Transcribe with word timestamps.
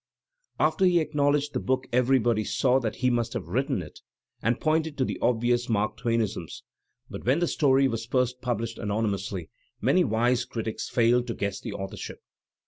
After 0.59 0.83
he 0.85 0.99
acknowledged 0.99 1.53
the 1.53 1.59
book 1.59 1.85
everybody 1.93 2.43
saw 2.43 2.79
that 2.79 2.95
he 3.05 3.11
must 3.11 3.33
have 3.33 3.45
written 3.49 3.83
it, 3.83 3.99
and 4.41 4.59
pointed 4.59 4.97
to 4.97 5.05
the 5.05 5.19
obvious 5.21 5.69
Mark 5.69 5.95
Twainisms, 5.95 6.63
but 7.07 7.23
when 7.23 7.37
the 7.37 7.45
story 7.47 7.87
was 7.87 8.07
first 8.07 8.41
pubUshed 8.41 8.79
anonymously, 8.81 9.51
many 9.79 10.03
wise 10.03 10.43
critics 10.43 10.89
failed 10.89 11.27
to 11.27 11.35
guess 11.35 11.59
the 11.61 11.73
authorship. 11.73 12.21